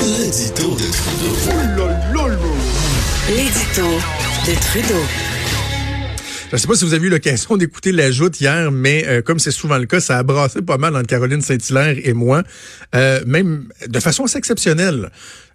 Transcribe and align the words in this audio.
L'édito 0.00 0.70
de 0.74 0.86
Trudeau. 0.90 1.34
L'édito 3.28 3.86
de 4.46 4.54
Trudeau. 4.60 5.02
Je 6.54 6.58
ne 6.58 6.60
sais 6.60 6.68
pas 6.68 6.76
si 6.76 6.84
vous 6.84 6.94
avez 6.94 7.08
eu 7.08 7.10
l'occasion 7.10 7.56
d'écouter 7.58 7.90
la 7.90 8.12
joute 8.12 8.40
hier, 8.40 8.70
mais 8.70 9.04
euh, 9.08 9.22
comme 9.22 9.40
c'est 9.40 9.50
souvent 9.50 9.76
le 9.76 9.86
cas, 9.86 9.98
ça 9.98 10.18
a 10.18 10.22
brassé 10.22 10.62
pas 10.62 10.78
mal 10.78 10.94
entre 10.94 11.08
Caroline 11.08 11.42
Saint-Hilaire 11.42 11.96
et 12.02 12.12
moi, 12.12 12.44
euh, 12.94 13.20
même 13.26 13.68
de 13.86 14.00
façon 14.00 14.24
assez 14.24 14.38
exceptionnelle. 14.38 15.10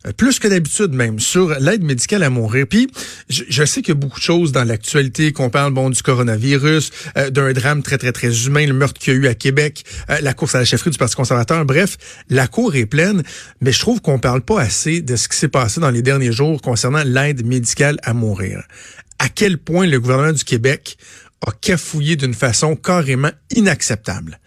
Euh, 0.08 0.14
plus 0.14 0.40
que 0.40 0.48
d'habitude 0.48 0.94
même, 0.94 1.20
sur 1.20 1.50
l'aide 1.60 1.84
médicale 1.84 2.24
à 2.24 2.30
mourir. 2.30 2.66
Puis, 2.70 2.88
je, 3.30 3.44
je 3.50 3.66
sais 3.66 3.82
qu'il 3.82 3.90
y 3.90 3.98
a 3.98 4.00
beaucoup 4.00 4.20
de 4.20 4.24
choses 4.24 4.54
dans 4.54 4.64
l'actualité, 4.64 5.34
qu'on 5.34 5.50
parle 5.50 5.74
bon 5.74 5.90
du 5.90 6.02
coronavirus, 6.02 6.92
euh, 7.18 7.30
d'un 7.30 7.52
drame 7.52 7.84
très, 7.84 7.98
très, 7.98 8.14
très 8.14 8.46
humain, 8.46 8.66
le 8.66 8.74
meurtre 8.74 9.00
qu'il 9.00 9.14
y 9.14 9.18
a 9.18 9.20
eu 9.20 9.28
à 9.28 9.36
Québec, 9.36 9.84
euh, 10.10 10.20
la 10.22 10.34
course 10.34 10.56
à 10.56 10.60
la 10.60 10.66
chefferie 10.66 10.92
du 10.92 10.98
Parti 10.98 11.16
conservateur. 11.16 11.66
Bref, 11.66 11.98
la 12.30 12.48
cour 12.48 12.76
est 12.76 12.86
pleine, 12.86 13.24
mais 13.60 13.74
je 13.74 13.80
trouve 13.80 14.02
qu'on 14.02 14.20
parle 14.20 14.42
pas 14.42 14.62
assez 14.62 15.02
de 15.02 15.18
ce 15.18 15.28
qui 15.28 15.38
s'est 15.38 15.50
passé 15.50 15.82
dans 15.82 15.92
les 15.92 16.02
derniers 16.02 16.32
jours 16.32 16.62
concernant 16.62 17.04
l'aide 17.04 17.46
médicale 17.46 17.98
à 18.04 18.14
mourir. 18.14 18.64
À 19.20 19.30
quel 19.30 19.58
point 19.58 19.86
le 19.86 20.00
gouvernement 20.00 20.32
du 20.32 20.44
Québec 20.44 20.98
a 21.46 21.52
cafouillé 21.52 22.16
d'une 22.16 22.34
façon 22.34 22.76
carrément 22.76 23.32
inacceptable 23.52 24.40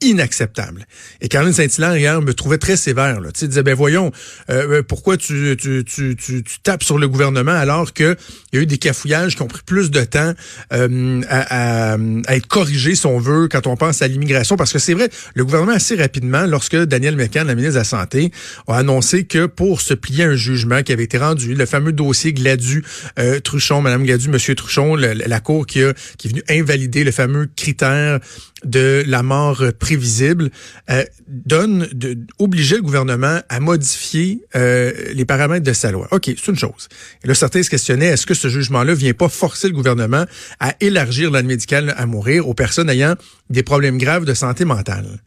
inacceptable. 0.00 0.86
Et 1.20 1.28
Caroline 1.28 1.52
Saint-Hilaire, 1.52 1.96
hier, 1.96 2.22
me 2.22 2.34
trouvait 2.34 2.58
très 2.58 2.76
sévère. 2.76 3.20
Là. 3.20 3.30
Sais, 3.34 3.48
disait, 3.48 3.62
ben 3.62 3.74
voyons, 3.74 4.12
euh, 4.50 4.82
pourquoi 4.82 5.16
tu, 5.16 5.56
tu, 5.58 5.84
tu, 5.84 6.16
tu, 6.16 6.42
tapes 6.62 6.82
sur 6.82 6.98
le 6.98 7.08
gouvernement 7.08 7.52
alors 7.52 7.92
qu'il 7.92 8.16
y 8.52 8.58
a 8.58 8.60
eu 8.60 8.66
des 8.66 8.78
cafouillages 8.78 9.36
qui 9.36 9.42
ont 9.42 9.48
pris 9.48 9.62
plus 9.64 9.90
de 9.90 10.04
temps 10.04 10.32
euh, 10.72 11.22
à, 11.28 11.94
à, 11.94 11.96
être 12.36 12.46
corrigés, 12.46 12.94
si 12.94 13.06
on 13.06 13.18
veut, 13.18 13.48
quand 13.48 13.66
on 13.66 13.76
pense 13.76 14.02
à 14.02 14.08
l'immigration. 14.08 14.56
Parce 14.56 14.72
que 14.72 14.78
c'est 14.78 14.94
vrai, 14.94 15.08
le 15.34 15.44
gouvernement, 15.44 15.72
assez 15.72 15.96
rapidement, 15.96 16.46
lorsque 16.46 16.76
Daniel 16.76 17.16
McCann, 17.16 17.46
la 17.46 17.54
ministre 17.54 17.74
de 17.74 17.78
la 17.78 17.84
Santé, 17.84 18.32
a 18.66 18.76
annoncé 18.76 19.24
que 19.24 19.46
pour 19.46 19.80
se 19.80 19.94
plier 19.94 20.24
à 20.24 20.28
un 20.28 20.36
jugement 20.36 20.82
qui 20.82 20.92
avait 20.92 21.04
été 21.04 21.18
rendu, 21.18 21.54
le 21.54 21.66
fameux 21.66 21.92
dossier 21.92 22.32
Gladu-Truchon, 22.32 23.80
Madame 23.80 24.04
Gladu, 24.04 24.28
Monsieur 24.28 24.54
Truchon, 24.54 24.96
la 24.96 25.40
Cour 25.40 25.66
qui, 25.66 25.82
a, 25.82 25.92
qui 26.16 26.28
est 26.28 26.30
venue 26.30 26.42
invalider 26.48 27.04
le 27.04 27.12
fameux 27.12 27.48
critère 27.56 28.20
de 28.64 29.04
la 29.06 29.22
mort 29.22 29.62
prévisible 29.88 30.50
euh, 30.90 31.02
donne 31.28 31.88
de, 31.92 32.18
obligeait 32.38 32.76
le 32.76 32.82
gouvernement 32.82 33.40
à 33.48 33.58
modifier 33.58 34.42
euh, 34.54 34.92
les 35.14 35.24
paramètres 35.24 35.64
de 35.64 35.72
sa 35.72 35.90
loi. 35.90 36.08
OK, 36.10 36.24
c'est 36.26 36.48
une 36.48 36.58
chose. 36.58 36.88
Et 37.24 37.28
là, 37.28 37.34
certains 37.34 37.62
se 37.62 37.70
questionnaient 37.70 38.08
est-ce 38.08 38.26
que 38.26 38.34
ce 38.34 38.48
jugement-là 38.48 38.92
vient 38.92 39.14
pas 39.14 39.30
forcer 39.30 39.68
le 39.68 39.72
gouvernement 39.72 40.26
à 40.60 40.74
élargir 40.80 41.30
l'aide 41.30 41.46
médicale 41.46 41.94
à 41.96 42.04
mourir 42.04 42.48
aux 42.48 42.54
personnes 42.54 42.90
ayant 42.90 43.14
des 43.48 43.62
problèmes 43.62 43.96
graves 43.96 44.26
de 44.26 44.34
santé 44.34 44.66
mentale? 44.66 45.20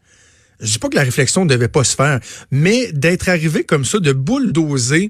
Je 0.60 0.74
dis 0.74 0.80
pas 0.80 0.90
que 0.90 0.96
la 0.96 1.04
réflexion 1.04 1.44
ne 1.44 1.50
devait 1.50 1.68
pas 1.68 1.84
se 1.84 1.96
faire, 1.96 2.20
mais 2.52 2.92
d'être 2.92 3.30
arrivé 3.30 3.64
comme 3.64 3.84
ça, 3.84 3.98
de 3.98 4.14
bulldozer 4.14 5.10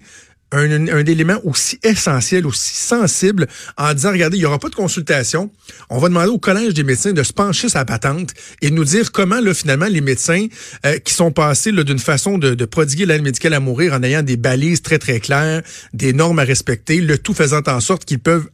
un, 0.52 0.88
un, 0.88 1.06
élément 1.06 1.40
aussi 1.44 1.80
essentiel, 1.84 2.46
aussi 2.46 2.76
sensible, 2.76 3.48
en 3.78 3.94
disant, 3.94 4.12
regardez, 4.12 4.38
il 4.38 4.42
n'y 4.42 4.46
aura 4.46 4.60
pas 4.60 4.70
de 4.70 4.76
consultation. 4.76 5.52
On 5.90 6.00
va 6.00 6.10
demander 6.10 6.30
au 6.30 6.40
Collège 6.40 6.74
des 6.74 6.84
médecins 6.84 7.14
de 7.14 7.24
se 7.24 7.34
pencher 7.34 7.70
sa 7.70 7.86
patente 7.86 8.34
et 8.62 8.70
de 8.70 8.76
nous 8.76 8.84
dire 8.84 9.12
comment, 9.12 9.40
là, 9.40 9.54
finalement, 9.54 9.88
les 9.88 10.02
médecins 10.02 10.48
euh, 10.86 10.98
qui 11.00 11.14
sont 11.14 11.32
passés 11.32 11.72
d'une 11.72 12.00
façon 12.00 12.38
de, 12.38 12.54
de 12.54 12.66
prodiguer 12.66 13.06
l'aide 13.06 13.24
médicale 13.24 13.54
à 13.54 13.60
mourir 13.60 13.94
en 13.94 14.04
ayant 14.04 14.24
des 14.24 14.38
balises 14.38 14.82
très, 14.82 15.00
très 15.00 15.20
claires, 15.20 15.62
des 15.94 16.14
normes 16.14 16.40
à 16.40 16.44
respecter, 16.44 17.02
le 17.02 17.18
tout 17.18 17.34
faisant 17.34 17.62
en 17.68 17.80
sorte 17.80 18.06
qu'ils 18.06 18.20
peuvent 18.20 18.48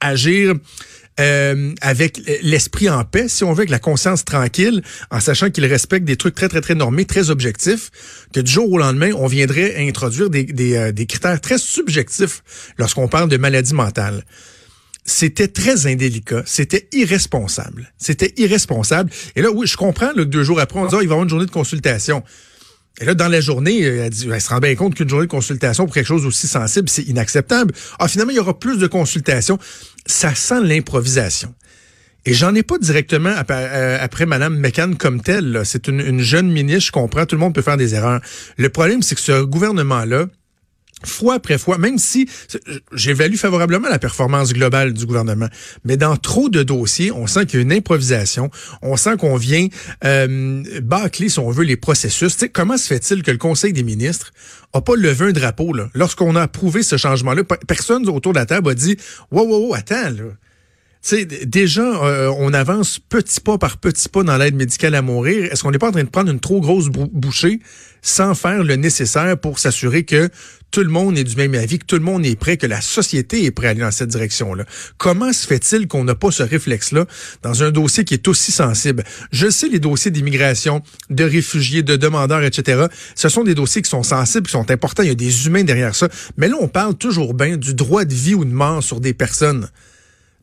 agir 0.00 0.54
euh, 1.20 1.74
avec 1.80 2.20
l'esprit 2.42 2.88
en 2.88 3.04
paix, 3.04 3.28
si 3.28 3.44
on 3.44 3.52
veut, 3.52 3.60
avec 3.60 3.70
la 3.70 3.78
conscience 3.78 4.24
tranquille, 4.24 4.82
en 5.10 5.20
sachant 5.20 5.50
qu'il 5.50 5.64
respecte 5.66 6.04
des 6.04 6.16
trucs 6.16 6.34
très, 6.34 6.48
très, 6.48 6.60
très 6.60 6.74
normés, 6.74 7.04
très 7.04 7.30
objectifs, 7.30 7.90
que 8.32 8.40
du 8.40 8.50
jour 8.50 8.70
au 8.70 8.78
lendemain, 8.78 9.10
on 9.16 9.26
viendrait 9.26 9.76
introduire 9.86 10.30
des, 10.30 10.44
des, 10.44 10.76
euh, 10.76 10.92
des 10.92 11.06
critères 11.06 11.40
très 11.40 11.58
subjectifs 11.58 12.42
lorsqu'on 12.78 13.08
parle 13.08 13.28
de 13.28 13.36
maladie 13.36 13.74
mentale 13.74 14.24
c'était 15.04 15.48
très 15.48 15.86
indélicat, 15.86 16.42
c'était 16.46 16.88
irresponsable. 16.92 17.92
C'était 17.98 18.32
irresponsable. 18.36 19.10
Et 19.34 19.42
là, 19.42 19.50
oui, 19.50 19.66
je 19.66 19.76
comprends 19.76 20.12
que 20.14 20.20
deux 20.20 20.44
jours 20.44 20.60
après, 20.60 20.78
on 20.78 20.86
dit, 20.86 20.94
oh, 20.94 21.00
il 21.02 21.08
va 21.08 21.14
y 21.14 21.14
avoir 21.14 21.22
une 21.24 21.28
journée 21.28 21.46
de 21.46 21.50
consultation. 21.50 22.22
Et 23.00 23.04
là, 23.04 23.14
dans 23.14 23.28
la 23.28 23.40
journée, 23.40 23.84
euh, 23.84 24.06
elle, 24.06 24.40
se 24.40 24.48
rend 24.48 24.58
bien 24.58 24.74
compte 24.74 24.94
qu'une 24.94 25.08
journée 25.08 25.26
de 25.26 25.30
consultation 25.30 25.86
pour 25.86 25.94
quelque 25.94 26.06
chose 26.06 26.26
aussi 26.26 26.46
sensible, 26.46 26.88
c'est 26.88 27.02
inacceptable. 27.02 27.74
Ah, 27.98 28.08
finalement, 28.08 28.32
il 28.32 28.36
y 28.36 28.40
aura 28.40 28.58
plus 28.58 28.78
de 28.78 28.86
consultations. 28.86 29.58
Ça 30.06 30.34
sent 30.34 30.60
l'improvisation. 30.62 31.54
Et 32.24 32.34
j'en 32.34 32.54
ai 32.54 32.62
pas 32.62 32.78
directement 32.78 33.32
après, 33.36 33.68
euh, 33.72 33.98
après 34.00 34.26
Mme 34.26 34.56
McCann 34.56 34.96
comme 34.96 35.20
telle. 35.20 35.62
C'est 35.64 35.88
une, 35.88 36.00
une 36.00 36.20
jeune 36.20 36.50
ministre, 36.50 36.86
je 36.86 36.92
comprends, 36.92 37.26
tout 37.26 37.34
le 37.34 37.40
monde 37.40 37.54
peut 37.54 37.62
faire 37.62 37.76
des 37.76 37.94
erreurs. 37.94 38.20
Le 38.58 38.68
problème, 38.68 39.02
c'est 39.02 39.16
que 39.16 39.20
ce 39.20 39.42
gouvernement-là, 39.42 40.26
fois 41.04 41.34
après 41.34 41.58
fois, 41.58 41.78
même 41.78 41.98
si 41.98 42.28
j'évalue 42.92 43.36
favorablement 43.36 43.88
la 43.88 43.98
performance 43.98 44.52
globale 44.52 44.92
du 44.92 45.06
gouvernement, 45.06 45.48
mais 45.84 45.96
dans 45.96 46.16
trop 46.16 46.48
de 46.48 46.62
dossiers, 46.62 47.12
on 47.12 47.26
sent 47.26 47.46
qu'il 47.46 47.58
y 47.58 47.62
a 47.62 47.62
une 47.62 47.72
improvisation, 47.72 48.50
on 48.82 48.96
sent 48.96 49.16
qu'on 49.16 49.36
vient 49.36 49.68
euh, 50.04 50.62
bâcler, 50.82 51.28
si 51.28 51.38
on 51.38 51.50
veut, 51.50 51.64
les 51.64 51.76
processus. 51.76 52.36
comment 52.52 52.76
se 52.76 52.86
fait-il 52.86 53.22
que 53.22 53.30
le 53.30 53.38
Conseil 53.38 53.72
des 53.72 53.82
ministres 53.82 54.32
a 54.72 54.80
pas 54.80 54.96
levé 54.96 55.26
un 55.26 55.32
drapeau 55.32 55.72
lorsqu'on 55.94 56.36
a 56.36 56.42
approuvé 56.42 56.82
ce 56.82 56.96
changement-là? 56.96 57.42
Personne 57.66 58.08
autour 58.08 58.32
de 58.32 58.38
la 58.38 58.46
table 58.46 58.70
a 58.70 58.74
dit 58.74 58.96
«Wow, 59.30 59.46
wow, 59.46 59.68
wow, 59.68 59.74
attends, 59.74 60.10
là.» 60.10 60.24
sais, 61.02 61.24
déjà, 61.26 61.82
euh, 61.82 62.32
on 62.38 62.54
avance 62.54 62.98
petit 63.00 63.40
pas 63.40 63.58
par 63.58 63.76
petit 63.76 64.08
pas 64.08 64.22
dans 64.22 64.36
l'aide 64.36 64.54
médicale 64.54 64.94
à 64.94 65.02
mourir. 65.02 65.52
Est-ce 65.52 65.62
qu'on 65.62 65.72
n'est 65.72 65.78
pas 65.78 65.88
en 65.88 65.92
train 65.92 66.04
de 66.04 66.08
prendre 66.08 66.30
une 66.30 66.40
trop 66.40 66.60
grosse 66.60 66.88
bouchée 66.88 67.60
sans 68.02 68.34
faire 68.34 68.62
le 68.62 68.76
nécessaire 68.76 69.36
pour 69.36 69.58
s'assurer 69.58 70.04
que 70.04 70.30
tout 70.72 70.80
le 70.80 70.88
monde 70.88 71.16
est 71.18 71.24
du 71.24 71.36
même 71.36 71.54
avis, 71.54 71.78
que 71.78 71.84
tout 71.84 71.96
le 71.96 72.02
monde 72.02 72.24
est 72.24 72.34
prêt, 72.34 72.56
que 72.56 72.66
la 72.66 72.80
société 72.80 73.44
est 73.44 73.50
prête 73.50 73.68
à 73.68 73.70
aller 73.72 73.80
dans 73.80 73.90
cette 73.90 74.08
direction-là? 74.08 74.64
Comment 74.96 75.32
se 75.32 75.46
fait-il 75.46 75.86
qu'on 75.86 76.02
n'a 76.02 76.14
pas 76.14 76.30
ce 76.30 76.42
réflexe-là 76.42 77.06
dans 77.42 77.62
un 77.62 77.70
dossier 77.70 78.04
qui 78.04 78.14
est 78.14 78.26
aussi 78.26 78.50
sensible? 78.50 79.04
Je 79.30 79.50
sais 79.50 79.68
les 79.68 79.78
dossiers 79.78 80.10
d'immigration, 80.10 80.82
de 81.10 81.24
réfugiés, 81.24 81.82
de 81.82 81.96
demandeurs, 81.96 82.42
etc. 82.42 82.86
Ce 83.14 83.28
sont 83.28 83.44
des 83.44 83.54
dossiers 83.54 83.82
qui 83.82 83.90
sont 83.90 84.02
sensibles, 84.02 84.46
qui 84.46 84.52
sont 84.52 84.70
importants. 84.70 85.02
Il 85.02 85.10
y 85.10 85.12
a 85.12 85.14
des 85.14 85.46
humains 85.46 85.62
derrière 85.62 85.94
ça. 85.94 86.08
Mais 86.38 86.48
là, 86.48 86.56
on 86.58 86.68
parle 86.68 86.96
toujours 86.96 87.34
bien 87.34 87.58
du 87.58 87.74
droit 87.74 88.06
de 88.06 88.14
vie 88.14 88.34
ou 88.34 88.46
de 88.46 88.52
mort 88.52 88.82
sur 88.82 89.00
des 89.00 89.12
personnes 89.12 89.68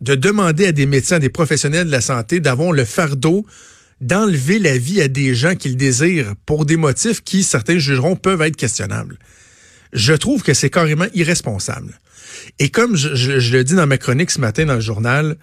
de 0.02 0.16
demander 0.16 0.68
à 0.68 0.72
des 0.72 0.86
médecins, 0.86 1.20
des 1.20 1.30
professionnels 1.30 1.88
de 1.88 1.92
la 1.92 2.02
santé 2.02 2.40
d'avoir 2.40 2.72
le 2.72 2.86
fardeau 2.86 3.46
d'enlever 4.00 4.60
la 4.60 4.78
vie 4.78 5.02
à 5.02 5.08
des 5.08 5.36
gens 5.36 5.56
qu'ils 5.56 5.76
désirent 5.76 6.34
pour 6.46 6.66
des 6.66 6.78
motifs 6.78 7.22
qui, 7.22 7.44
certains 7.44 7.80
jugeront, 7.80 8.16
peuvent 8.16 8.42
être 8.42 8.56
questionnables. 8.56 9.18
Je 9.94 10.14
trouve 10.14 10.44
que 10.44 10.54
c'est 10.54 10.70
carrément 10.70 11.08
irresponsable. 11.14 12.00
Et 12.60 12.70
comme 12.70 12.96
je, 12.96 13.52
le 13.52 13.64
dis 13.64 13.76
dans 13.76 13.88
ma 13.88 13.98
chronique 13.98 14.32
ce 14.32 14.40
matin 14.40 14.66
dans 14.66 14.76
le 14.76 14.82
journal, 14.82 15.38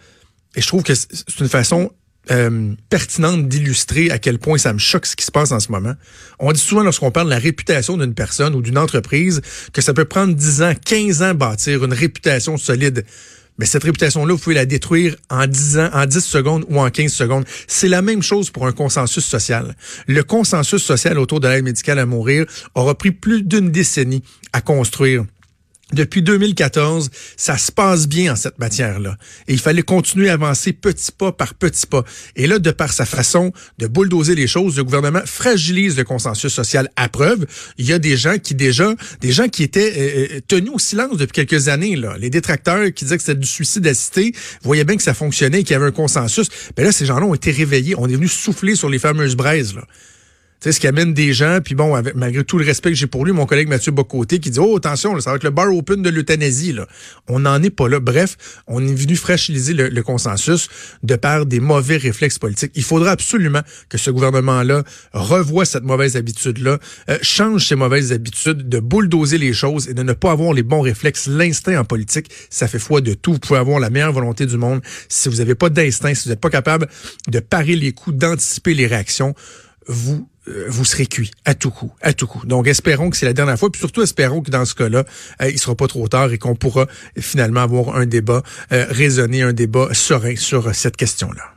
et 0.55 0.61
je 0.61 0.67
trouve 0.67 0.83
que 0.83 0.95
c'est 0.95 1.39
une 1.41 1.49
façon 1.49 1.91
euh, 2.31 2.73
pertinente 2.91 3.49
d'illustrer 3.49 4.11
à 4.11 4.19
quel 4.19 4.39
point 4.39 4.59
ça 4.59 4.73
me 4.73 4.79
choque 4.79 5.07
ce 5.07 5.15
qui 5.15 5.25
se 5.25 5.31
passe 5.31 5.53
en 5.53 5.61
ce 5.61 5.71
moment. 5.71 5.95
On 6.39 6.53
dit 6.53 6.61
souvent 6.61 6.83
lorsqu'on 6.83 7.11
parle 7.11 7.27
de 7.27 7.33
la 7.33 7.39
réputation 7.39 7.97
d'une 7.97 8.15
personne 8.15 8.55
ou 8.55 8.63
d'une 8.63 8.79
entreprise 8.79 9.43
que 9.73 9.83
ça 9.83 9.95
peut 9.95 10.07
prendre 10.07 10.35
10 10.35 10.63
ans, 10.63 10.73
15 10.85 11.23
ans 11.23 11.35
bâtir 11.35 11.85
une 11.85 11.93
réputation 11.93 12.57
solide. 12.57 13.05
Mais 13.59 13.67
cette 13.67 13.85
réputation-là, 13.85 14.35
vous 14.35 14.39
pouvez 14.39 14.55
la 14.55 14.67
détruire 14.67 15.17
en 15.31 15.47
10 15.47 15.79
ans, 15.79 15.91
en 15.93 16.07
10 16.07 16.21
secondes 16.21 16.65
ou 16.69 16.81
en 16.81 16.91
15 16.91 17.13
secondes. 17.13 17.45
C'est 17.67 17.89
la 17.89 18.03
même 18.03 18.23
chose 18.23 18.51
pour 18.51 18.67
un 18.67 18.73
consensus 18.73 19.25
social. 19.25 19.77
Le 20.07 20.23
consensus 20.23 20.83
social 20.83 21.19
autour 21.19 21.41
de 21.41 21.49
l'aide 21.49 21.65
médicale 21.65 21.99
à 21.99 22.07
mourir 22.07 22.47
aura 22.75 22.97
pris 22.97 23.13
plus 23.13 23.43
d'une 23.43 23.71
décennie 23.71 24.23
à 24.53 24.61
construire. 24.61 25.25
Depuis 25.93 26.21
2014, 26.21 27.11
ça 27.37 27.57
se 27.59 27.71
passe 27.71 28.09
bien 28.09 28.33
en 28.33 28.37
cette 28.37 28.59
matière-là. 28.59 29.17
Et 29.47 29.53
il 29.53 29.61
fallait 29.61 29.85
continuer 29.85 30.29
à 30.31 30.33
avancer 30.33 30.73
petit 30.73 31.13
pas 31.13 31.31
par 31.31 31.55
petit 31.55 31.87
pas. 31.87 32.03
Et 32.35 32.49
là, 32.49 32.59
de 32.59 32.73
par 32.73 32.93
sa 32.93 33.07
façon 33.07 33.53
de 33.79 33.87
bulldozer 33.87 34.35
les 34.35 34.49
choses, 34.49 34.77
le 34.77 34.83
gouvernement 34.83 35.21
fragilise 35.25 35.97
le 35.97 36.03
consensus 36.03 36.53
social 36.53 36.91
à 36.97 37.09
preuve. 37.09 37.47
Il 37.79 37.87
y 37.87 37.93
a 37.93 38.01
des 38.01 38.17
gens 38.17 38.37
qui 38.39 38.57
déjà, 38.57 38.95
des 39.21 39.31
gens 39.31 39.47
qui 39.47 39.63
étaient 39.63 39.93
euh, 39.97 40.37
euh, 40.37 40.41
tenus 40.49 40.73
au 40.75 40.81
silence 40.81 41.19
depuis 41.19 41.47
quelques 41.47 41.69
années, 41.69 41.95
là. 41.95 42.17
Les 42.19 42.31
détracteurs 42.31 42.93
qui 42.93 43.05
disaient 43.05 43.19
que 43.19 43.23
c'était 43.23 43.39
du 43.39 43.47
suicide 43.47 43.87
assisté, 43.87 44.35
voyaient 44.65 44.85
bien 44.85 44.97
que 44.97 45.05
ça 45.05 45.15
fonctionnait, 45.15 45.63
qu'il 45.63 45.71
y 45.71 45.77
avait 45.77 45.87
un 45.87 45.93
consensus. 45.93 46.49
Mais 46.77 46.83
là, 46.83 46.91
ces 46.91 47.07
gens-là 47.07 47.27
ont 47.27 47.35
été 47.35 47.53
réveillés. 47.53 47.95
On 47.97 48.09
est 48.09 48.17
venu 48.17 48.27
souffler 48.27 48.75
sur 48.75 48.91
les 48.91 48.99
fameuses 48.99 49.37
braises, 49.37 49.77
là. 49.77 49.87
Sais, 50.61 50.73
ce 50.73 50.81
qui 50.81 50.87
amène 50.87 51.15
des 51.15 51.33
gens, 51.33 51.61
puis 51.63 51.75
bon, 51.75 51.95
avec, 51.95 52.15
malgré 52.15 52.45
tout 52.45 52.59
le 52.59 52.65
respect 52.65 52.91
que 52.91 52.97
j'ai 52.97 53.07
pour 53.07 53.25
lui, 53.25 53.33
mon 53.33 53.47
collègue 53.47 53.69
Mathieu 53.69 53.93
Bocoté 53.93 54.39
qui 54.39 54.51
dit 54.51 54.59
Oh, 54.59 54.77
attention, 54.77 55.15
là, 55.15 55.21
ça 55.21 55.31
va 55.31 55.37
être 55.37 55.45
le 55.45 55.51
bar 55.51 55.75
open 55.75 56.03
de 56.03 56.09
l'euthanasie. 56.09 56.73
Là. 56.73 56.87
On 57.29 57.41
n'en 57.41 57.63
est 57.63 57.71
pas 57.71 57.89
là. 57.89 58.01
Bref, 58.01 58.37
on 58.67 58.87
est 58.87 58.95
venu 58.95 59.17
fragiliser 59.17 59.75
le, 59.75 59.89
le, 59.89 60.03
consensus 60.03 60.69
de 61.03 61.17
par 61.17 61.47
des 61.47 61.61
mauvais 61.61 61.97
réflexes 61.97 62.39
politiques. 62.39 62.73
Il 62.75 62.85
faudra 62.85 63.11
absolument 63.11 63.63
que 63.89 63.99
ce 63.99 64.11
gouvernement-là 64.11 64.85
revoie 65.13 65.65
cette 65.65 65.85
mauvaise 65.85 66.17
habitude-là, 66.17 66.79
euh, 67.11 67.19
change 67.23 67.67
ses 67.67 67.75
mauvaises 67.75 68.13
habitudes 68.13 68.69
de 68.69 68.81
bulldozer 68.81 69.39
les 69.39 69.53
choses 69.53 69.89
et 69.89 69.95
de 69.95 70.03
ne 70.03 70.13
pas 70.13 70.33
avoir 70.33 70.53
les 70.53 70.63
bons 70.63 70.81
réflexes. 70.81 71.27
L'instinct 71.27 71.79
en 71.79 71.85
politique, 71.85 72.31
ça 72.51 72.69
fait 72.69 72.79
foi 72.79 73.01
de 73.01 73.15
tout. 73.15 73.33
Vous 73.35 73.39
pouvez 73.39 73.59
avoir 73.59 73.81
la 73.81 73.91
meilleure 73.91 74.13
volonté 74.13 74.47
du 74.47 74.57
monde. 74.57 74.81
Si 75.09 75.29
vous 75.29 75.37
n'avez 75.37 75.55
pas 75.55 75.69
d'instinct, 75.69 76.15
si 76.15 76.25
vous 76.25 76.31
n'êtes 76.31 76.41
pas 76.41 76.51
capable 76.51 76.89
de 77.29 77.41
parer 77.41 77.77
les 77.77 77.93
coups, 77.93 78.17
d'anticiper 78.17 78.75
les 78.75 78.87
réactions, 78.87 79.35
vous 79.89 80.29
vous 80.69 80.85
serez 80.85 81.07
cuit 81.07 81.31
à 81.45 81.55
tout 81.55 81.71
coup, 81.71 81.93
à 82.01 82.13
tout 82.13 82.27
coup. 82.27 82.47
Donc 82.47 82.67
espérons 82.67 83.11
que 83.11 83.17
c'est 83.17 83.27
la 83.27 83.33
dernière 83.33 83.59
fois, 83.59 83.71
puis 83.71 83.81
surtout 83.81 84.03
espérons 84.03 84.43
que 84.43 84.51
dans 84.51 84.65
ce 84.65 84.75
cas-là, 84.75 85.05
euh, 85.43 85.51
il 85.51 85.59
sera 85.59 85.75
pas 85.75 85.89
trop 85.89 86.07
tard 86.09 86.33
et 86.33 86.39
qu'on 86.39 86.55
pourra 86.55 86.87
finalement 87.19 87.61
avoir 87.61 87.97
un 87.97 88.07
débat 88.07 88.43
euh, 88.73 88.87
raisonné, 88.89 89.43
un 89.43 89.53
débat 89.53 89.89
serein 89.93 90.37
sur 90.37 90.75
cette 90.75 90.97
question-là. 90.97 91.56